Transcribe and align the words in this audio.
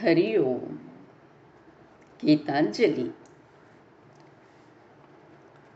हरि 0.00 0.36
ओम। 0.36 0.78
गीतांजलि। 2.24 3.14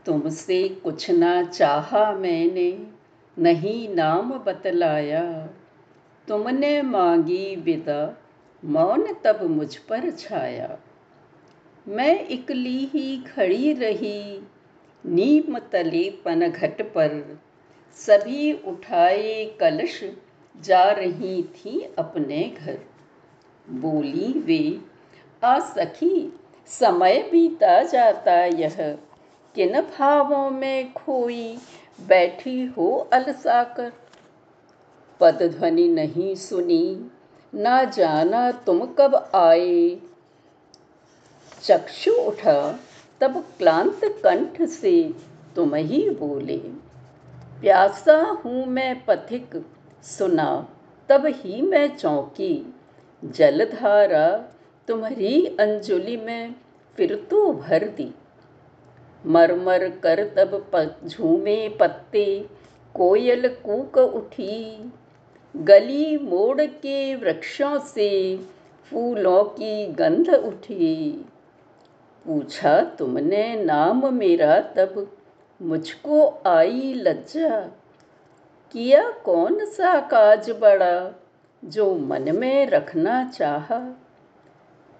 तुमसे 0.05 0.69
कुछ 0.69 1.11
ना 1.11 1.43
चाहा 1.43 2.11
मैंने, 2.11 2.87
नहीं 3.39 3.89
नाम 3.89 4.33
बतलाया। 4.33 5.49
तुमने 6.27 6.81
मांगी 6.81 7.55
विदा, 7.55 8.17
मौन 8.65 9.13
तब 9.23 9.43
मुझ 9.43 9.77
पर 9.77 10.11
छाया। 10.11 10.79
मैं 11.87 12.27
इकली 12.27 12.85
ही 12.85 13.17
खड़ी 13.17 13.73
रही, 13.73 14.47
नीम 15.05 15.59
तले 15.59 16.09
पनघट 16.09 16.81
पर। 16.81 17.39
सभी 17.93 18.53
उठाए 18.53 19.45
कलश, 19.59 20.03
जा 20.61 20.91
रही 20.91 21.43
थी 21.43 21.79
अपने 21.99 22.55
घर। 22.57 22.94
बोली 23.69 24.39
वे, 24.39 24.81
आ 25.43 25.59
सखी, 25.59 26.39
समय 26.67 27.29
बीता 27.31 27.83
जाता 27.83 28.45
यह। 28.45 28.97
किन 29.55 29.81
भावों 29.81 30.49
में 30.49 30.93
खोई 30.93 31.57
बैठी 32.07 32.65
हो 32.65 33.09
अलसाकर? 33.13 33.91
पद 35.19 35.43
ध्वनि 35.43 35.87
नहीं 35.87 36.35
सुनी, 36.35 37.11
ना 37.55 37.83
जाना 37.83 38.51
तुम 38.51 38.85
कब 38.85 39.31
आए। 39.35 39.97
चक्षु 41.63 42.11
उठा, 42.11 42.79
तब 43.21 43.45
क्लांत 43.57 43.99
कंठ 44.03 44.61
से 44.61 45.13
तुम 45.55 45.75
ही 45.75 46.09
बोले, 46.09 46.57
प्यासा 47.61 48.21
हूँ 48.21 48.65
मैं 48.65 49.05
पथिक, 49.05 49.65
सुना, 50.03 50.67
तब 51.09 51.25
ही 51.25 51.61
मैं 51.61 51.97
चौंकी। 51.97 52.74
जलधारा 53.25 54.51
तुम्हारी 54.87 55.45
अंजुलि 55.45 56.17
में 56.17 56.55
फिर 56.97 57.15
तो 57.15 57.53
भर 57.53 57.87
दी। 57.87 58.11
मरमर 59.25 59.89
कर 59.89 60.25
तब 60.25 60.91
झूमे 61.05 61.69
पत्ते, 61.69 62.45
कोयल 62.95 63.47
कूक 63.47 63.97
उठी। 63.97 64.91
गली 65.55 66.17
मोड़ 66.17 66.61
के 66.61 67.15
वृक्षों 67.15 67.79
से 67.79 68.37
फूलों 68.91 69.43
की 69.43 69.85
गंध 69.85 70.29
उठी। 70.29 71.25
पूछा 72.25 72.81
तुमने 72.81 73.63
नाम 73.63 74.13
मेरा 74.13 74.59
तब, 74.59 75.17
मुझको 75.61 76.43
आई 76.47 76.93
लज्जा। 76.95 77.59
किया 78.71 79.11
कौन 79.11 79.65
सा 79.65 79.99
काज 79.99 80.49
बड़ा? 80.49 81.24
जो 81.65 81.95
मन 81.95 82.37
में 82.37 82.67
रखना 82.67 83.29
चाह। 83.29 83.79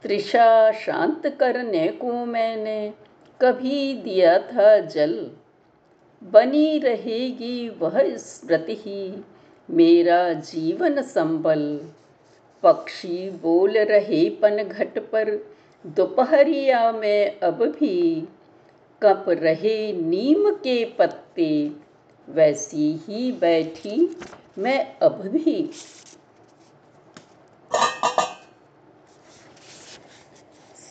त्रिषा 0.01 0.71
शांत 0.71 1.27
करने 1.27 1.87
को 1.87 2.25
मैंने, 2.25 2.93
कभी 3.41 3.93
दिया 3.93 4.37
था 4.39 4.77
जल। 4.77 5.31
बनी 6.23 6.79
रहेगी 6.79 7.69
वह 7.69 8.15
स्मृति 8.17 8.75
ही, 8.75 9.25
मेरा 9.69 10.33
जीवन 10.33 11.01
संबल। 11.01 11.81
पक्षी 12.63 13.29
बोल 13.29 13.71
रहे 13.71 14.29
पन 14.29 14.63
घट 14.63 14.99
पर, 14.99 15.55
दोपहरिया 15.85 16.91
में 16.91 17.39
अब 17.39 17.63
भी। 17.79 18.27
कप 19.01 19.25
रहे 19.29 19.93
नीम 19.93 20.49
के 20.49 20.85
पत्ते, 20.85 21.71
वैसी 22.29 22.99
ही 23.07 23.31
बैठी 23.31 24.17
मैं 24.57 24.99
अब 24.99 25.21
भी। 25.27 25.69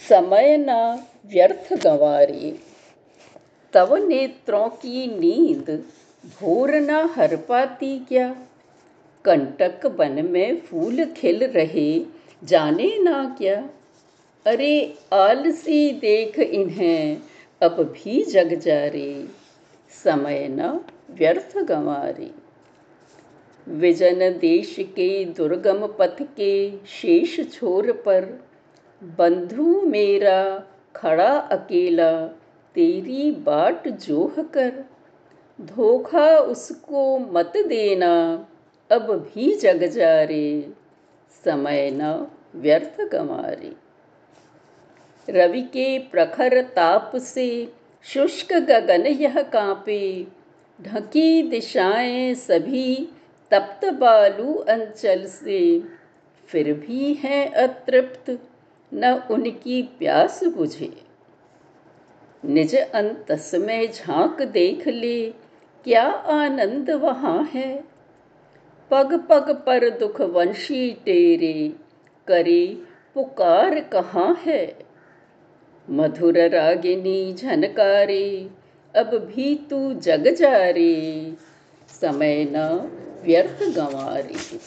समय 0.08 0.56
न 0.58 0.72
व्यर्थ 1.26 1.72
गंवारी 1.84 2.50
तव 3.74 3.94
नेत्रों 3.96 4.68
की 4.82 5.06
नींद 5.20 5.70
भोर 6.40 6.74
न 6.80 7.08
हर 7.16 7.36
पाती 7.48 7.98
क्या 8.08 8.28
कंटक 9.24 9.86
बन 9.98 10.24
में 10.24 10.60
फूल 10.60 11.04
खिल 11.16 11.44
रहे 11.44 11.88
जाने 12.42 12.90
ना 12.98 13.24
क्या 13.38 13.56
अरे 14.46 14.74
आलसी 15.12 15.90
देख 16.00 16.38
इन्हें 16.38 17.20
अब 17.60 17.82
भी 17.92 18.22
जग 18.24 18.54
जा 18.60 18.84
रे 18.94 19.10
समय 20.04 20.46
न 20.50 20.80
व्यर्थ 21.18 21.56
गंवारी 21.68 22.30
विजन 23.66 24.30
देश 24.40 24.76
के 24.96 25.08
दुर्गम 25.36 25.86
पथ 25.98 26.22
के 26.36 26.54
शेष 26.92 27.40
छोर 27.52 27.92
पर 28.06 28.24
बंधु 29.04 29.80
मेरा, 29.80 30.64
खड़ा 30.96 31.38
अकेला, 31.38 32.26
तेरी 32.74 33.30
बाट 33.30 33.88
जोह 33.88 34.42
कर। 34.42 34.84
धोखा 35.60 36.38
उसको 36.38 37.18
मत 37.18 37.52
देना, 37.56 38.46
अब 38.90 39.12
भी 39.12 39.54
जग 39.54 39.84
जा 39.84 40.22
रे, 40.22 40.72
समय 41.44 41.90
न 41.94 42.26
व्यर्थ 42.54 43.00
गंवारे। 43.00 43.72
रवि 45.30 45.62
के 45.62 45.98
प्रखर 45.98 46.62
ताप 46.62 47.12
से 47.16 47.72
शुष्क 48.02 48.52
गगन 48.52 49.06
यह 49.06 49.42
कांपे, 49.42 50.26
ढकी 50.82 51.42
दिशाएँ 51.42 52.34
सभी 52.34 53.08
तप्त 53.50 53.88
बालू 53.88 54.54
अंचल 54.54 55.26
से। 55.26 55.82
फिर 56.46 56.72
भी 56.72 57.14
हैं 57.14 57.52
अतृप्त 57.52 58.38
न 58.94 59.22
उनकी 59.30 59.82
प्यास 59.82 60.44
बुझे। 60.44 61.02
निज 62.44 62.76
अंतस 62.76 63.54
में 63.54 63.92
झाँक 63.92 64.42
देख 64.42 64.88
ले, 64.88 65.30
क्या 65.84 66.02
आनंद 66.10 66.90
वहाँ 66.90 67.50
है? 67.54 67.84
पग 68.90 69.26
पग 69.30 69.62
पर 69.66 69.90
दुख 69.90 70.20
वंशी 70.20 70.90
टेरे, 70.90 71.72
करे 72.28 72.82
पुकार 73.14 73.80
कहाँ 73.80 74.42
है? 74.46 74.78
मधुर 75.90 76.38
रागिनी 76.38 77.34
झनकारे, 77.34 78.50
अब 78.96 79.06
भी 79.06 79.66
तू 79.70 79.94
जग 79.94 80.34
जा 80.34 80.70
रे, 80.70 81.34
समय 81.88 82.44
न 82.44 82.56
व्यर्थ 83.24 83.76
गंवारी। 83.76 84.60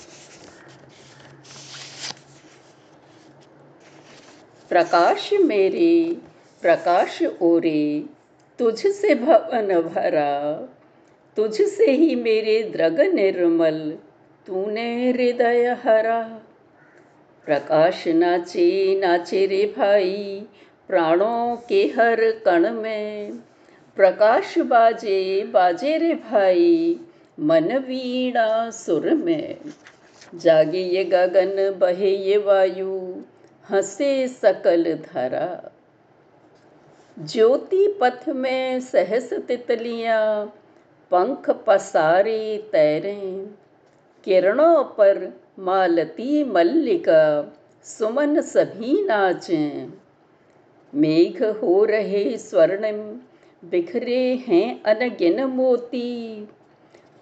प्रकाश 4.70 5.34
मेरे, 5.34 6.18
प्रकाश 6.62 7.24
ओरे, 7.42 8.04
तुझसे 8.60 9.16
भवन 9.16 9.82
भरा, 9.82 10.54
तुझसे 11.36 11.92
ही 11.92 12.16
मेरे 12.16 12.64
द्रग 12.64 13.02
निर्मल, 13.02 13.98
तूने 14.48 15.12
हृदय 15.12 15.78
हरा। 15.84 16.42
प्रकाश 17.46 18.08
नाचे 18.08 19.00
नाचे 19.00 19.46
रे 19.46 19.74
भाई, 19.78 20.44
प्राणों 20.88 21.58
के 21.70 21.84
हर 21.84 22.32
कण 22.32 22.72
में। 22.72 23.32
प्रकाश 23.96 24.58
बाजे 24.58 25.44
बाजे 25.44 25.98
रे 25.98 26.14
भाई, 26.16 27.00
मन 27.40 27.78
वीणा 27.78 28.70
सुर 28.70 29.10
में। 29.14 29.58
जागे 30.36 30.80
ये 30.80 31.04
गगन, 31.04 31.76
बहे 31.80 32.12
ये 32.12 32.38
वायु 32.38 33.16
हंसे 33.72 34.28
सकल 34.28 34.94
धरा। 34.94 35.72
ज्योति 37.20 37.98
पथ 38.02 38.30
में 38.30 38.80
सहस 38.80 39.34
तितलियाँ, 39.34 40.46
पंख 41.12 41.50
पसारे 41.50 42.70
तैरे। 42.72 43.48
किरणों 44.24 44.84
पर 44.84 45.42
मालती 45.60 46.44
मल्लिका, 46.44 47.54
सुमन 47.84 48.42
सभी 48.42 49.04
नाचें। 49.04 49.94
मेघ 50.96 51.44
हो 51.44 51.86
रहे 51.86 52.38
स्वर्णिम, 52.38 53.20
बिखरे 53.66 54.36
हैं 54.36 54.84
अनगिन 54.84 55.44
मोती। 55.44 56.50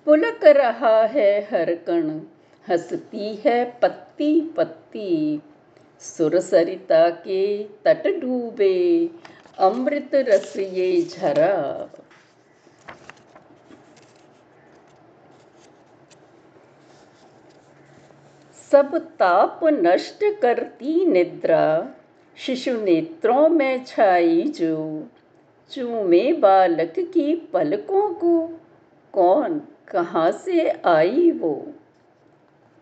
पुलक 0.05 0.39
रहा 0.43 1.05
है 1.05 1.47
हर 1.51 1.75
कण, 1.75 2.09
हंसती 2.69 3.35
है 3.35 3.79
पत्ती 3.81 4.41
पत्ती। 4.41 5.41
सुरसरिता 5.99 7.09
के 7.09 7.63
तट 7.63 8.07
डूबे 8.07 9.09
अमृत 9.57 10.09
रस 10.15 10.57
ये 10.57 11.01
झरा। 11.01 11.89
सब 18.71 18.97
ताप 18.97 19.59
नष्ट 19.63 20.19
करती 20.41 21.05
निद्रा 21.05 21.89
शिशु 22.37 22.81
नेत्रों 22.81 23.49
में 23.49 23.85
छाई 23.85 24.41
जो, 24.41 25.07
चूमे 25.71 26.33
बालक 26.33 26.93
की 26.99 27.35
पलकों 27.35 28.13
को, 28.13 28.47
कौन 29.13 29.61
कहाँ 29.87 30.31
से 30.31 30.69
आई 30.69 31.31
वो? 31.31 31.67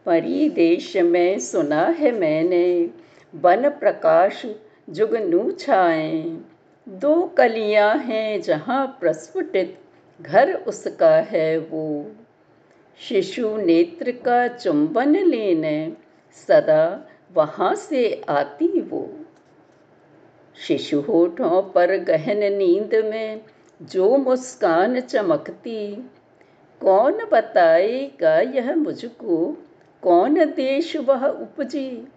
परी 0.06 0.50
देश 0.50 0.98
में 0.98 1.40
सुना 1.40 1.86
है 1.86 2.12
मैंने। 2.12 2.90
बन 3.36 3.70
प्रकाश 3.70 4.46
जुगनू 4.90 5.52
छाए। 5.52 6.38
दो 6.90 7.24
कलियाँ 7.38 7.98
हैं 7.98 8.42
जहाँ 8.42 8.98
प्रस्फुटित, 9.00 9.80
घर 10.22 10.54
उसका 10.54 11.16
है 11.16 11.58
वो। 11.58 12.12
शिशु 13.00 13.58
नेत्र 13.58 14.12
का 14.12 14.48
चुंबन 14.48 15.16
लेने, 15.16 15.94
सदा 16.48 17.08
वहाँ 17.34 17.76
से 17.76 18.22
आती 18.30 18.82
वो। 18.82 19.10
शिशु 20.68 21.00
होठों 21.00 21.62
पर 21.62 21.98
गहन 21.98 22.54
नींद 22.54 23.06
में, 23.06 23.42
जो 23.82 24.18
मुस्कान 24.18 25.00
चमकती। 25.00 26.10
कौन 26.82 27.14
बताएगा 27.32 28.40
यह 28.40 28.76
मुझको? 28.76 29.58
कौन 30.04 30.46
देश 30.46 30.96
वह 30.96 31.26
उपजी? 31.26 32.08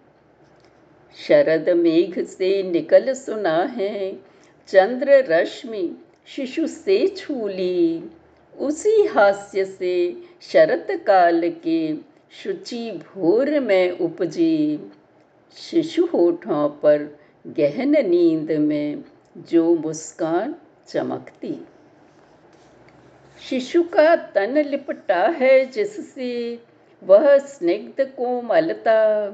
शरद 1.27 1.69
मेघ 1.69 2.25
से 2.25 2.63
निकल 2.63 3.13
सुना 3.13 3.63
है, 3.63 4.19
चंद्र 4.67 5.11
रश्मि 5.11 5.97
शिशु 6.27 6.67
से 6.67 7.07
छूली। 7.07 8.03
उसी 8.59 9.05
हास्य 9.05 9.65
से 9.65 10.23
शरत 10.41 10.87
काल 10.91 11.49
के 11.49 11.95
शुचि 12.43 12.91
भोर 12.91 13.59
में 13.59 13.91
उपजी। 13.91 14.91
शिशु 15.55 16.05
होठों 16.05 16.69
पर 16.69 17.19
गहन 17.47 18.07
नींद 18.07 18.51
में 18.51 19.03
जो 19.37 19.75
मुस्कान 19.75 20.55
चमकती। 20.87 21.67
शिशु 23.49 23.83
का 23.83 24.15
तन 24.15 24.57
लिपटा 24.57 25.27
है 25.27 25.65
जिससे 25.65 26.59
वह 27.03 27.37
स्निग्ध 27.37 28.05
कोमलता। 28.05 29.29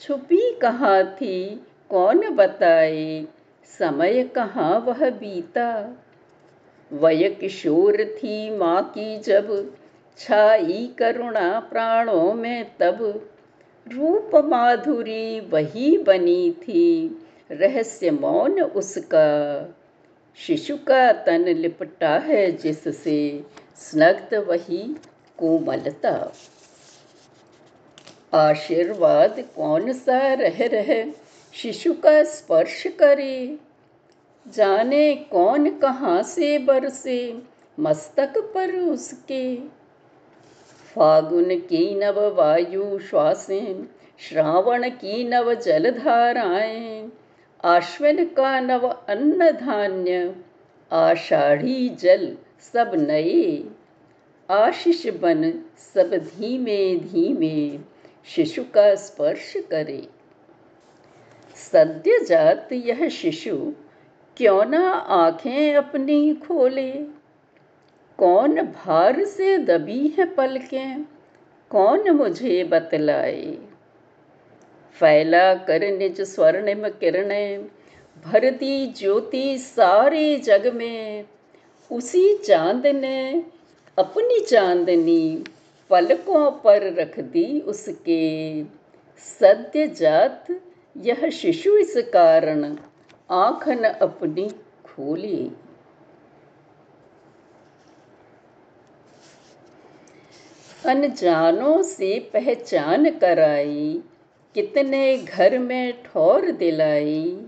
छुपी 0.00 0.58
कहाँ 0.62 1.14
थी? 1.14 1.66
कौन 1.90 2.30
बताए? 2.30 3.26
समय 3.64 4.24
कहाँ 4.24 4.80
वह 4.80 5.10
बीता? 5.10 5.96
वय 6.92 7.30
किशोर 7.30 8.04
थी 8.04 8.56
माँ 8.56 8.82
की 8.82 9.18
जब, 9.18 9.76
छाई 10.18 10.94
करुणा 10.98 11.60
प्राणों 11.60 12.34
में 12.34 12.64
तब। 12.80 13.28
रूप 13.92 14.30
माधुरी 14.36 15.40
वही 15.40 15.98
बनी 15.98 16.52
थी, 16.52 17.18
रहस्य 17.50 18.10
मौन 18.10 18.62
उसका। 18.62 19.66
शिशु 20.36 20.76
का 20.76 21.12
तन 21.12 21.44
लिपटा 21.44 22.18
है 22.18 22.52
जिससे, 22.52 23.44
स्नग्ध 23.76 24.34
वही 24.34 24.96
कोमलता। 25.38 26.32
आशीर्वाद 28.34 29.44
कौन 29.56 29.92
सा 29.92 30.32
रह 30.32 30.66
रहे? 30.66 31.12
शिशु 31.52 31.92
का 31.92 32.22
स्पर्श 32.22 32.86
करे। 32.86 33.58
जाने 34.48 35.14
कौन 35.14 35.70
कहाँ 35.70 36.22
से 36.22 36.58
बरसे 36.58 37.42
मस्तक 37.80 38.52
पर 38.54 38.76
उसके। 38.76 39.56
फागुन 40.94 41.44
की 41.44 41.94
नव 41.94 42.34
वायु 42.34 42.98
श्वासें, 42.98 43.88
श्रावण 44.18 44.88
की 44.88 45.24
नव 45.24 45.54
जलधाराएँ, 45.54 47.12
आश्विन 47.64 48.24
का 48.24 48.60
नव 48.60 48.88
अन्न 49.08 49.50
धान्य 49.50 50.36
आषाढ़ी 50.92 51.88
जल 51.88 52.36
सब 52.60 52.90
नए। 52.94 53.64
आशीष 54.50 55.06
बन 55.06 55.64
सब 55.94 56.10
धीमे 56.14 56.96
धीमे। 56.96 57.91
शिशु 58.26 58.64
का 58.64 58.94
स्पर्श 58.94 59.54
करे। 59.70 60.08
सद्य 61.54 62.24
जात 62.24 62.68
यह 62.72 63.08
शिशु, 63.08 63.72
क्यों 64.36 64.64
ना 64.64 64.90
आँखें 64.92 65.74
अपनी 65.74 66.34
खोले? 66.34 66.92
कौन 68.18 68.62
भार 68.62 69.24
से 69.24 69.58
दबी 69.58 70.08
है 70.08 70.24
पलकें? 70.24 71.06
कौन 71.70 72.10
मुझे 72.10 72.64
बतलाए? 72.64 73.58
फैला 74.92 75.54
कर 75.54 75.92
निज 75.92 76.20
स्वर्णिम 76.20 76.88
किरणें, 76.88 77.64
भर 78.24 78.50
दी 78.50 78.86
ज्योति 78.86 79.58
सारे 79.58 80.36
जग 80.36 80.72
में। 80.74 81.24
उसी 81.92 82.38
चाँद 82.38 82.86
ने 82.86 83.42
अपनी 83.98 84.40
चांदनी 84.40 85.44
पलकों 85.92 86.50
पर 86.50 86.92
रख 86.94 87.20
दी 87.20 87.60
उसके। 87.60 88.20
सद्य 89.18 89.86
जात 89.86 90.46
यह 90.96 91.30
शिशु 91.30 91.76
इस 91.76 91.94
कारण, 91.96 92.64
आंखन 93.30 93.84
अपनी 93.84 94.48
खोली। 94.84 95.52
अनजानों 100.86 101.82
से 101.82 102.30
पहचान 102.32 103.10
कराई, 103.10 104.02
कितने 104.54 105.18
घर 105.18 105.58
में 105.58 106.02
ठौर 106.02 106.50
दिलाई। 106.50 107.46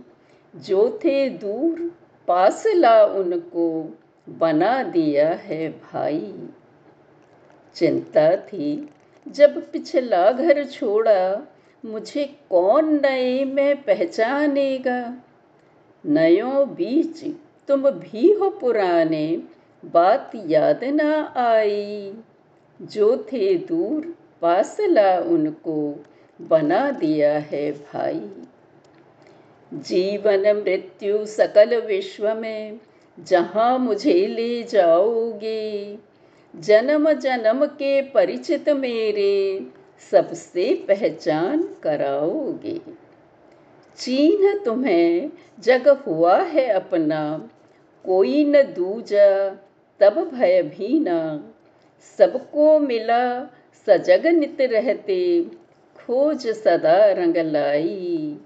जो 0.56 1.00
थे 1.04 1.28
दूर 1.28 1.92
पास 2.28 2.64
ला 2.66 3.04
उनको 3.04 3.98
बना 4.28 4.82
दिया 4.82 5.28
है 5.28 5.68
भाई। 5.68 6.48
चिंता 7.74 8.36
थी। 8.36 8.88
जब 9.28 9.70
पिछला 9.70 10.32
घर 10.32 10.64
छोड़ा, 10.64 11.48
मुझे 11.84 12.24
कौन 12.50 13.00
नए 13.02 13.44
में 13.44 13.82
पहचानेगा? 13.82 15.16
नयों 16.06 16.68
बीच 16.68 17.34
तुम 17.68 17.90
भी 17.90 18.32
हो 18.32 18.50
पुराने, 18.50 19.42
बात 19.84 20.32
याद 20.46 20.84
ना 20.84 21.34
आई। 21.36 22.14
जो 22.82 23.16
थे 23.16 23.54
दूर 23.54 24.14
पास 24.42 24.76
ला 24.80 25.18
उनको 25.18 26.04
बना 26.40 26.90
दिया 26.90 27.38
है 27.38 27.72
भाई। 27.72 28.30
जीवन, 29.74 30.56
मृत्यु, 30.56 31.26
सकल 31.26 31.80
विश्व 31.80 32.34
में 32.34 32.80
जहाँ 33.20 33.78
मुझे 33.78 34.26
ले 34.26 34.62
जाओगे 34.62 35.98
जन्म 36.60 37.12
जन्म 37.12 37.66
के 37.66 38.02
परिचित 38.02 38.68
मेरे 38.68 39.66
सबसे 40.10 40.74
पहचान 40.74 41.62
कराओगे। 41.62 42.80
चीन 43.96 44.58
तुम्हें 44.64 45.30
जग 45.60 45.88
हुआ 45.88 46.42
है 46.42 46.68
अपना, 46.68 47.50
कोई 48.04 48.44
न 48.44 48.62
दूजा, 48.62 49.48
तब 50.00 50.30
भय 50.34 50.62
भी 50.62 50.98
ना। 50.98 51.52
सबको 52.18 52.78
मिला 52.78 53.44
सजग 53.86 54.26
नित 54.26 54.56
रहते, 54.60 55.44
खोज 56.06 56.46
सदा 56.46 57.12
रंग 57.12 57.36
लाई। 57.36 58.38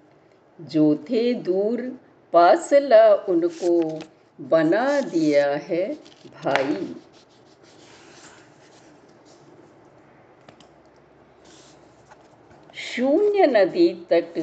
जो 0.60 0.94
थे 0.94 1.34
दूर 1.34 2.00
पासला 2.32 3.14
उनको, 3.14 4.00
बना 4.40 5.00
दिया 5.00 5.50
है 5.50 5.94
भाई। 6.44 6.96
शून्य 12.98 13.46
नदी 13.46 14.06
तट 14.10 14.34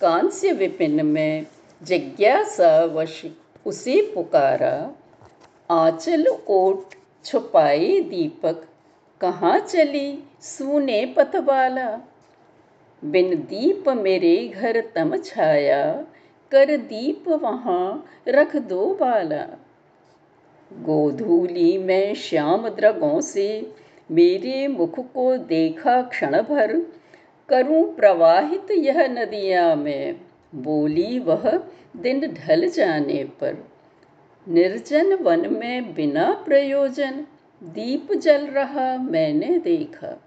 कांस्य 0.00 0.52
विपिन 0.52 1.06
में 1.06 1.46
जिज्ञासावश 1.82 3.24
उसे 3.66 4.12
पुकारा, 4.14 4.94
आंचल 5.70 6.26
ओट 6.48 6.84
छुपाए 7.24 8.00
दीपक 8.00 8.66
कहाँ 9.20 9.58
चली 9.58 10.24
सूने 10.40 11.14
पथवाला? 11.16 12.00
बिन 13.04 13.34
दीप 13.34 13.88
मेरे 13.88 14.48
घर 14.48 14.80
तम 14.94 15.16
छाया, 15.16 16.04
कर 16.50 16.76
दीप 16.76 17.28
वहाँ 17.28 18.06
रख 18.28 18.56
दो 18.56 18.94
बाला। 18.94 19.46
गोधूली 20.72 21.78
में 21.78 22.14
श्याम 22.14 22.68
द्रगों 22.68 23.20
से 23.20 23.72
मेरे 24.10 24.68
मुख 24.68 24.98
को 24.98 25.36
देखा 25.36 26.02
क्षण 26.02 26.42
भर 26.42 26.92
करूँ 27.48 27.94
प्रवाहित 27.94 28.70
यह 28.70 29.06
नदिया 29.08 29.74
में, 29.74 30.20
बोली 30.54 31.18
वह 31.18 31.62
दिन 31.96 32.20
ढल 32.20 32.68
जाने 32.68 33.24
पर। 33.24 33.68
निर्जन 34.48 35.14
वन 35.14 35.54
में 35.54 35.94
बिना 35.94 36.42
प्रयोजन, 36.46 37.26
दीप 37.62 38.12
जल 38.12 38.46
रहा 38.46 38.98
मैंने 38.98 39.58
देखा। 39.58 40.22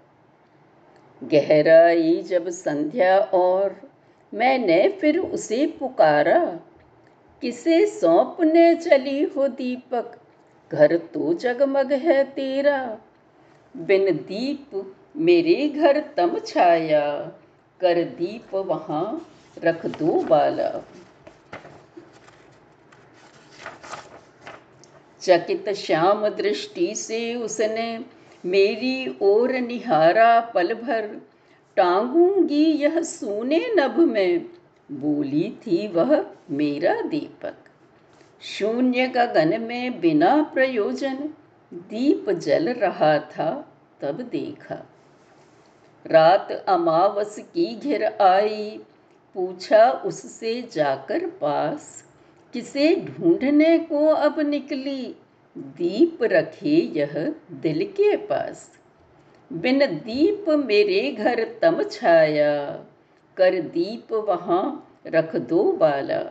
गहराई 1.24 2.22
जब 2.22 2.48
संध्या 2.48 3.18
और 3.18 3.90
मैंने 4.34 4.88
फिर 4.88 5.18
उसे 5.18 5.66
पुकारा, 5.66 6.60
किसे 7.40 7.86
सौंपने 7.86 8.74
चली 8.74 9.22
हो 9.22 9.48
दीपक? 9.48 10.12
घर 10.72 10.96
तो 10.96 11.34
जगमग 11.34 11.92
है 11.92 12.24
तेरा। 12.24 12.98
बिन 13.76 14.04
दीप 14.14 14.96
मेरे 15.14 15.68
घर 15.68 16.00
तम 16.16 16.38
छाया, 16.38 17.32
कर 17.80 18.04
दीप 18.04 18.54
वहाँ 18.54 19.26
रख 19.64 19.86
दो 19.86 20.22
बाला। 20.22 20.84
चकित 25.20 25.68
श्याम 25.68 26.28
दृष्टि 26.28 26.94
से 26.94 27.34
उसने 27.34 28.04
मेरी 28.44 29.18
ओर 29.22 29.52
निहारा 29.52 30.40
पल 30.40 30.74
भर, 30.74 31.20
टांगूँगी 31.76 32.64
यह 32.64 33.02
सोने 33.02 33.60
नभ 33.74 33.98
में, 33.98 34.46
बोली 34.92 35.56
थी 35.66 35.88
वह 35.88 36.26
मेरा 36.50 37.00
दीपक। 37.00 37.54
शून्य 38.42 39.06
गगन 39.06 39.60
में 39.60 40.00
बिना 40.00 40.42
प्रयोजन, 40.54 41.16
दीप 41.74 42.30
जल 42.30 42.68
रहा 42.68 43.18
था, 43.18 43.74
तब 44.00 44.20
देखा। 44.20 44.86
रात 46.06 46.52
अमावस 46.68 47.38
की 47.38 47.74
घिर 47.76 48.04
आई। 48.04 48.80
पूछा 49.34 49.90
उससे 49.90 50.60
जाकर 50.72 51.26
पास, 51.40 52.04
किसे 52.52 52.94
ढूँढने 52.96 53.78
को 53.78 54.06
अब 54.06 54.40
निकली? 54.40 55.14
दीप 55.58 56.22
रखे 56.22 56.76
यह 56.96 57.34
दिल 57.52 57.84
के 57.86 58.16
पास। 58.16 58.68
बिन 59.52 59.78
दीप 59.78 60.48
मेरे 60.48 61.10
घर 61.12 61.44
तम 61.62 61.82
छाया, 61.82 62.84
कर 63.36 63.60
दीप 63.60 64.12
वहाँ 64.12 64.64
रख 65.06 65.36
दो 65.36 65.72
बाला। 65.72 66.22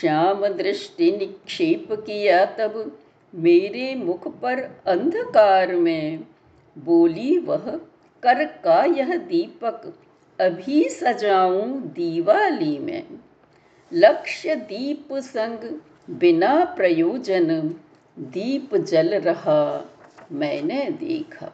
श्याम 0.00 0.46
दृष्टि 0.48 1.10
निक्षेप 1.12 1.92
किया 1.92 2.44
तब 2.44 2.98
मेरे 3.34 3.94
मुख 3.94 4.28
पर 4.40 4.60
अंधकार 4.86 5.74
में, 5.74 6.24
बोली 6.78 7.38
वह 7.38 7.80
कर 8.22 8.44
का 8.44 8.84
यह 8.84 9.16
दीपक 9.16 9.98
अभी 10.40 10.88
सजाऊं 10.88 11.80
दीवाली 11.80 12.78
में। 12.78 13.06
लक्ष्य 13.92 14.56
दीप 14.56 15.08
संग 15.12 15.80
बिना 16.10 16.64
प्रयोजन 16.64 17.60
दीप 18.18 18.76
जल 18.76 19.14
रहा 19.14 19.90
मैंने 20.32 20.90
देखा। 20.90 21.52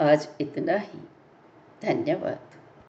आज 0.00 0.28
इतना 0.40 0.76
ही। 0.76 0.98
धन्यवाद। 1.82 2.55